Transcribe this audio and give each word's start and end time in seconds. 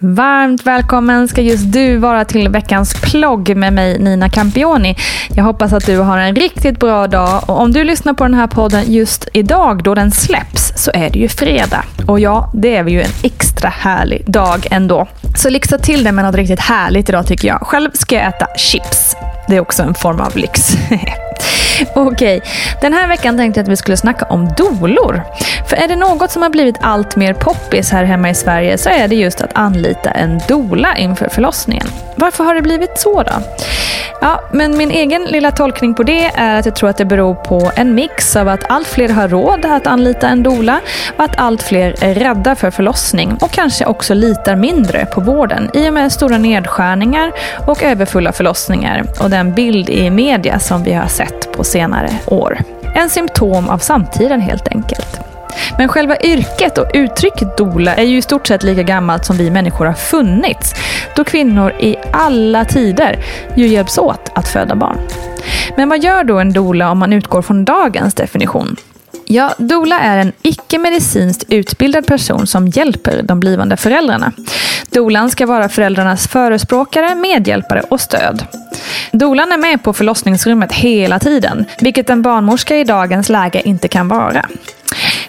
Varmt 0.00 0.66
välkommen 0.66 1.28
ska 1.28 1.40
just 1.40 1.72
du 1.72 1.96
vara 1.96 2.24
till 2.24 2.48
veckans 2.48 2.94
plogg 3.02 3.56
med 3.56 3.72
mig 3.72 3.98
Nina 3.98 4.28
Campioni. 4.28 4.96
Jag 5.34 5.44
hoppas 5.44 5.72
att 5.72 5.86
du 5.86 5.98
har 5.98 6.18
en 6.18 6.36
riktigt 6.36 6.78
bra 6.78 7.06
dag 7.06 7.42
och 7.46 7.60
om 7.60 7.72
du 7.72 7.84
lyssnar 7.84 8.12
på 8.12 8.24
den 8.24 8.34
här 8.34 8.46
podden 8.46 8.92
just 8.92 9.28
idag 9.32 9.82
då 9.82 9.94
den 9.94 10.10
släpps 10.10 10.72
så 10.76 10.90
är 10.94 11.10
det 11.10 11.18
ju 11.18 11.28
fredag. 11.28 11.84
Och 12.06 12.20
ja, 12.20 12.50
det 12.54 12.76
är 12.76 12.82
väl 12.82 12.92
ju 12.92 13.02
en 13.02 13.10
extra 13.22 13.68
härlig 13.68 14.30
dag 14.30 14.66
ändå. 14.70 15.08
Så 15.36 15.50
lyxa 15.50 15.78
till 15.78 16.04
det 16.04 16.12
med 16.12 16.24
något 16.24 16.34
riktigt 16.34 16.60
härligt 16.60 17.08
idag 17.08 17.26
tycker 17.26 17.48
jag. 17.48 17.60
Själv 17.60 17.90
ska 17.92 18.14
jag 18.14 18.26
äta 18.26 18.46
chips. 18.56 19.16
Det 19.48 19.56
är 19.56 19.60
också 19.60 19.82
en 19.82 19.94
form 19.94 20.20
av 20.20 20.36
lyx. 20.36 20.76
Okej, 21.94 22.42
den 22.80 22.92
här 22.92 23.08
veckan 23.08 23.36
tänkte 23.36 23.60
jag 23.60 23.64
att 23.64 23.72
vi 23.72 23.76
skulle 23.76 23.96
snacka 23.96 24.24
om 24.24 24.48
dolor. 24.56 25.22
För 25.68 25.76
är 25.76 25.88
det 25.88 25.96
något 25.96 26.30
som 26.30 26.42
har 26.42 26.50
blivit 26.50 26.76
allt 26.80 27.16
mer 27.16 27.34
poppis 27.34 27.90
här 27.90 28.04
hemma 28.04 28.30
i 28.30 28.34
Sverige 28.34 28.78
så 28.78 28.88
är 28.88 29.08
det 29.08 29.14
just 29.14 29.40
att 29.40 29.50
anlita 29.52 30.10
en 30.10 30.40
dola 30.48 30.96
inför 30.96 31.28
förlossningen. 31.28 31.86
Varför 32.16 32.44
har 32.44 32.54
det 32.54 32.62
blivit 32.62 32.98
så 32.98 33.22
då? 33.22 33.32
Ja, 34.20 34.40
men 34.52 34.76
min 34.76 34.90
egen 34.90 35.24
lilla 35.24 35.50
tolkning 35.50 35.94
på 35.94 36.02
det 36.02 36.24
är 36.34 36.58
att 36.58 36.66
jag 36.66 36.76
tror 36.76 36.90
att 36.90 36.96
det 36.96 37.04
beror 37.04 37.34
på 37.34 37.72
en 37.76 37.94
mix 37.94 38.36
av 38.36 38.48
att 38.48 38.70
allt 38.70 38.86
fler 38.86 39.08
har 39.08 39.28
råd 39.28 39.64
att 39.64 39.86
anlita 39.86 40.28
en 40.28 40.42
dola 40.42 40.80
och 41.16 41.24
att 41.24 41.38
allt 41.38 41.62
fler 41.62 41.94
är 42.00 42.14
rädda 42.14 42.54
för 42.54 42.70
förlossning 42.70 43.38
och 43.40 43.50
kanske 43.50 43.84
också 43.84 44.14
litar 44.14 44.56
mindre 44.56 45.06
på 45.06 45.20
vården 45.20 45.70
i 45.74 45.88
och 45.88 45.92
med 45.92 46.12
stora 46.12 46.38
nedskärningar 46.38 47.32
och 47.66 47.82
överfulla 47.82 48.32
förlossningar 48.32 49.04
och 49.20 49.30
den 49.30 49.54
bild 49.54 49.88
i 49.88 50.10
media 50.10 50.58
som 50.58 50.82
vi 50.82 50.92
har 50.92 51.08
sett 51.08 51.52
på 51.52 51.64
senare 51.66 52.10
år. 52.26 52.58
En 52.94 53.10
symptom 53.10 53.68
av 53.68 53.78
samtiden 53.78 54.40
helt 54.40 54.68
enkelt. 54.68 55.20
Men 55.78 55.88
själva 55.88 56.16
yrket 56.16 56.78
och 56.78 56.90
uttrycket 56.94 57.56
dola 57.56 57.94
är 57.94 58.02
ju 58.02 58.16
i 58.16 58.22
stort 58.22 58.46
sett 58.46 58.62
lika 58.62 58.82
gammalt 58.82 59.24
som 59.24 59.36
vi 59.36 59.50
människor 59.50 59.86
har 59.86 59.92
funnits, 59.92 60.74
då 61.16 61.24
kvinnor 61.24 61.72
i 61.80 61.96
alla 62.12 62.64
tider 62.64 63.18
ju 63.54 63.66
hjälps 63.66 63.98
åt 63.98 64.30
att 64.34 64.48
föda 64.48 64.74
barn. 64.74 64.98
Men 65.76 65.88
vad 65.88 66.02
gör 66.02 66.24
då 66.24 66.38
en 66.38 66.52
dola 66.52 66.90
om 66.90 66.98
man 66.98 67.12
utgår 67.12 67.42
från 67.42 67.64
dagens 67.64 68.14
definition? 68.14 68.76
Ja, 69.28 69.54
doula 69.58 70.00
är 70.00 70.18
en 70.18 70.32
icke-medicinskt 70.42 71.44
utbildad 71.48 72.06
person 72.06 72.46
som 72.46 72.68
hjälper 72.68 73.22
de 73.22 73.40
blivande 73.40 73.76
föräldrarna. 73.76 74.32
Dolan 74.90 75.30
ska 75.30 75.46
vara 75.46 75.68
föräldrarnas 75.68 76.28
förespråkare, 76.28 77.14
medhjälpare 77.14 77.80
och 77.80 78.00
stöd. 78.00 78.46
Dolan 79.12 79.52
är 79.52 79.58
med 79.58 79.82
på 79.82 79.92
förlossningsrummet 79.92 80.72
hela 80.72 81.18
tiden, 81.18 81.64
vilket 81.80 82.10
en 82.10 82.22
barnmorska 82.22 82.76
i 82.76 82.84
dagens 82.84 83.28
läge 83.28 83.62
inte 83.68 83.88
kan 83.88 84.08
vara. 84.08 84.46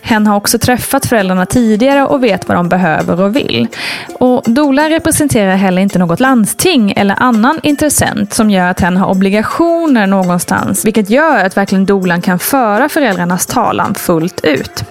Hen 0.08 0.28
har 0.28 0.36
också 0.36 0.60
träffat 0.60 1.06
föräldrarna 1.06 1.46
tidigare 1.46 2.06
och 2.06 2.24
vet 2.24 2.48
vad 2.48 2.58
de 2.58 2.70
behöver 2.70 3.22
och 3.22 3.36
vill. 3.36 3.68
Och 4.14 4.44
Dola 4.46 4.90
representerar 4.90 5.56
heller 5.56 5.82
inte 5.82 6.00
något 6.00 6.20
landsting 6.20 6.94
eller 6.96 7.16
annan 7.20 7.60
intressent 7.64 8.34
som 8.34 8.50
gör 8.50 8.70
att 8.70 8.80
hen 8.80 8.98
har 8.98 9.10
obligationer 9.10 10.08
någonstans, 10.08 10.86
vilket 10.86 11.10
gör 11.10 11.46
att 11.46 11.58
verkligen 11.58 11.86
Dolan 11.86 12.22
kan 12.22 12.40
föra 12.40 12.90
föräldrarnas 12.90 13.46
talan 13.46 13.96
fullt 13.96 14.46
ut. 14.46 14.84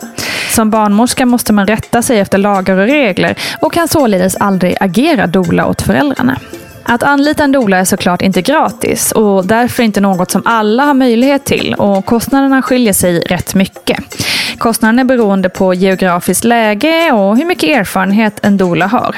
Som 0.51 0.71
barnmorska 0.71 1.27
måste 1.27 1.53
man 1.53 1.67
rätta 1.67 2.03
sig 2.03 2.19
efter 2.19 2.39
lagar 2.39 2.79
och 2.79 2.87
regler 2.87 3.35
och 3.61 3.73
kan 3.73 3.89
således 3.89 4.37
aldrig 4.37 4.77
agera 4.81 5.27
dola 5.27 5.67
åt 5.67 5.83
föräldrarna. 5.83 6.39
Att 6.89 7.03
anlita 7.03 7.45
en 7.45 7.53
doula 7.53 7.79
är 7.79 7.85
såklart 7.85 8.23
inte 8.23 8.43
gratis 8.43 9.13
och 9.13 9.47
därför 9.47 9.83
inte 9.83 10.01
något 10.01 10.31
som 10.31 10.43
alla 10.45 10.85
har 10.85 10.95
möjlighet 10.95 11.45
till 11.45 11.75
och 11.75 12.05
kostnaderna 12.05 12.63
skiljer 12.63 12.93
sig 12.93 13.21
rätt 13.21 13.55
mycket. 13.55 13.99
Kostnaden 14.59 14.99
är 14.99 15.05
beroende 15.05 15.49
på 15.49 15.75
geografiskt 15.75 16.45
läge 16.45 17.13
och 17.13 17.37
hur 17.37 17.45
mycket 17.45 17.71
erfarenhet 17.71 18.39
en 18.43 18.57
doula 18.57 18.87
har. 18.87 19.17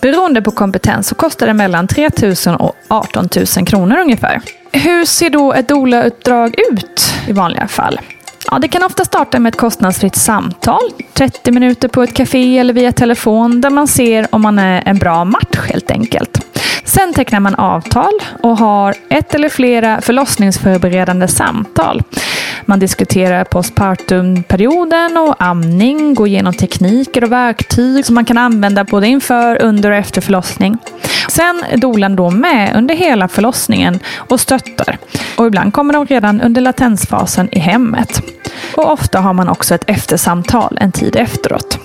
Beroende 0.00 0.42
på 0.42 0.50
kompetens 0.50 1.08
så 1.08 1.14
kostar 1.14 1.46
det 1.46 1.54
mellan 1.54 1.86
3 1.86 2.10
000 2.46 2.56
och 2.58 2.74
18 2.88 3.28
000 3.56 3.66
kronor 3.66 3.98
ungefär. 3.98 4.40
Hur 4.72 5.04
ser 5.04 5.30
då 5.30 5.52
ett 5.52 5.68
doula-uppdrag 5.68 6.54
ut 6.72 7.14
i 7.28 7.32
vanliga 7.32 7.68
fall? 7.68 8.00
Ja, 8.46 8.58
det 8.58 8.68
kan 8.68 8.82
ofta 8.82 9.04
starta 9.04 9.38
med 9.38 9.50
ett 9.54 9.60
kostnadsfritt 9.60 10.16
samtal, 10.16 10.80
30 11.12 11.50
minuter 11.52 11.88
på 11.88 12.02
ett 12.02 12.14
café 12.14 12.58
eller 12.58 12.74
via 12.74 12.92
telefon, 12.92 13.60
där 13.60 13.70
man 13.70 13.88
ser 13.88 14.26
om 14.34 14.42
man 14.42 14.58
är 14.58 14.82
en 14.86 14.98
bra 14.98 15.24
match 15.24 15.58
helt 15.68 15.90
enkelt. 15.90 16.46
Sen 16.84 17.14
tecknar 17.14 17.40
man 17.40 17.54
avtal 17.54 18.12
och 18.42 18.58
har 18.58 18.94
ett 19.08 19.34
eller 19.34 19.48
flera 19.48 20.00
förlossningsförberedande 20.00 21.28
samtal. 21.28 22.02
Man 22.64 22.78
diskuterar 22.78 23.44
postpartumperioden 23.44 25.16
och 25.16 25.34
amning, 25.38 26.14
går 26.14 26.26
igenom 26.28 26.54
tekniker 26.54 27.24
och 27.24 27.32
verktyg 27.32 28.06
som 28.06 28.14
man 28.14 28.24
kan 28.24 28.38
använda 28.38 28.84
både 28.84 29.06
inför, 29.06 29.62
under 29.62 29.90
och 29.90 29.96
efter 29.96 30.20
förlossning. 30.20 30.78
Sen 31.28 31.64
är 31.70 31.76
dolan 31.76 32.16
då 32.16 32.30
med 32.30 32.76
under 32.76 32.94
hela 32.94 33.28
förlossningen 33.28 33.98
och 34.16 34.40
stöttar. 34.40 34.98
Och 35.36 35.46
ibland 35.46 35.72
kommer 35.72 35.94
de 35.94 36.06
redan 36.06 36.40
under 36.40 36.60
latensfasen 36.60 37.48
i 37.52 37.58
hemmet. 37.58 38.22
Och 38.76 38.92
ofta 38.92 39.20
har 39.20 39.32
man 39.32 39.48
också 39.48 39.74
ett 39.74 39.90
eftersamtal 39.90 40.78
en 40.80 40.92
tid 40.92 41.16
efteråt. 41.16 41.78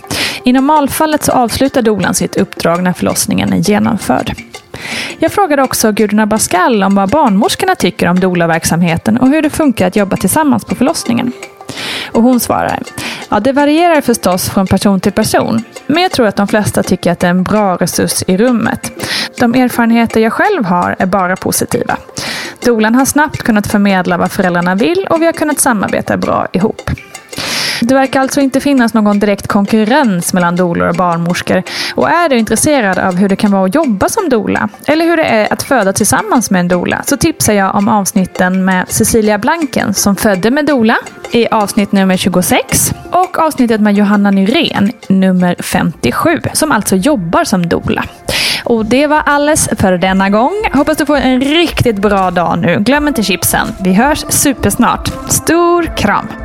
I 0.43 0.53
normalfallet 0.53 1.23
så 1.23 1.31
avslutar 1.31 1.81
dolan 1.81 2.13
sitt 2.13 2.37
uppdrag 2.37 2.83
när 2.83 2.93
förlossningen 2.93 3.53
är 3.53 3.57
genomförd. 3.57 4.33
Jag 5.19 5.31
frågade 5.31 5.63
också 5.63 5.91
Gudrun 5.91 6.19
Abascal 6.19 6.83
om 6.83 6.95
vad 6.95 7.09
barnmorskorna 7.09 7.75
tycker 7.75 8.07
om 8.07 8.19
doulaverksamheten 8.19 9.17
och 9.17 9.29
hur 9.29 9.41
det 9.41 9.49
funkar 9.49 9.87
att 9.87 9.95
jobba 9.95 10.17
tillsammans 10.17 10.65
på 10.65 10.75
förlossningen. 10.75 11.31
Och 12.11 12.23
hon 12.23 12.39
svarar, 12.39 12.83
ja 13.29 13.39
det 13.39 13.51
varierar 13.51 14.01
förstås 14.01 14.49
från 14.49 14.67
person 14.67 14.99
till 14.99 15.11
person. 15.11 15.63
Men 15.87 16.03
jag 16.03 16.11
tror 16.11 16.27
att 16.27 16.35
de 16.35 16.47
flesta 16.47 16.83
tycker 16.83 17.11
att 17.11 17.19
det 17.19 17.27
är 17.27 17.31
en 17.31 17.43
bra 17.43 17.75
resurs 17.75 18.23
i 18.27 18.37
rummet. 18.37 18.91
De 19.39 19.55
erfarenheter 19.55 20.19
jag 20.19 20.33
själv 20.33 20.65
har 20.65 20.95
är 20.99 21.05
bara 21.05 21.35
positiva. 21.35 21.97
Dolan 22.65 22.95
har 22.95 23.05
snabbt 23.05 23.43
kunnat 23.43 23.67
förmedla 23.67 24.17
vad 24.17 24.31
föräldrarna 24.31 24.75
vill 24.75 25.07
och 25.09 25.21
vi 25.21 25.25
har 25.25 25.33
kunnat 25.33 25.59
samarbeta 25.59 26.17
bra 26.17 26.47
ihop. 26.53 26.91
Det 27.87 27.95
verkar 27.95 28.21
alltså 28.21 28.41
inte 28.41 28.59
finnas 28.59 28.93
någon 28.93 29.19
direkt 29.19 29.47
konkurrens 29.47 30.33
mellan 30.33 30.55
doulor 30.55 30.87
och 30.87 30.95
barnmorskor. 30.95 31.63
Och 31.95 32.09
är 32.09 32.29
du 32.29 32.37
intresserad 32.37 32.99
av 32.99 33.15
hur 33.15 33.29
det 33.29 33.35
kan 33.35 33.51
vara 33.51 33.65
att 33.65 33.75
jobba 33.75 34.09
som 34.09 34.29
doula, 34.29 34.69
eller 34.87 35.05
hur 35.05 35.17
det 35.17 35.23
är 35.23 35.53
att 35.53 35.63
föda 35.63 35.93
tillsammans 35.93 36.51
med 36.51 36.59
en 36.59 36.67
doula, 36.67 37.03
så 37.05 37.17
tipsar 37.17 37.53
jag 37.53 37.75
om 37.75 37.87
avsnitten 37.87 38.65
med 38.65 38.85
Cecilia 38.89 39.37
Blanken 39.37 39.93
som 39.93 40.15
födde 40.15 40.51
med 40.51 40.65
doula 40.65 40.97
i 41.31 41.47
avsnitt 41.47 41.91
nummer 41.91 42.17
26 42.17 42.93
och 43.11 43.39
avsnittet 43.39 43.81
med 43.81 43.93
Johanna 43.93 44.31
Nyrén, 44.31 44.91
nummer 45.09 45.55
57, 45.59 46.41
som 46.53 46.71
alltså 46.71 46.95
jobbar 46.95 47.43
som 47.43 47.69
doula. 47.69 48.03
Och 48.63 48.85
det 48.85 49.07
var 49.07 49.23
alles 49.25 49.69
för 49.77 49.97
denna 49.97 50.29
gång. 50.29 50.53
Hoppas 50.73 50.97
du 50.97 51.05
får 51.05 51.17
en 51.17 51.41
riktigt 51.41 51.95
bra 51.95 52.31
dag 52.31 52.59
nu. 52.59 52.79
Glöm 52.79 53.07
inte 53.07 53.23
chipsen. 53.23 53.67
Vi 53.81 53.93
hörs 53.93 54.25
supersnart. 54.29 55.11
Stor 55.29 55.97
kram! 55.97 56.44